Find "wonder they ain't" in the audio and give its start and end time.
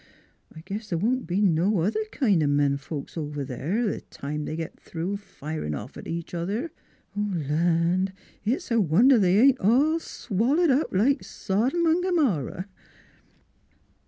8.81-9.59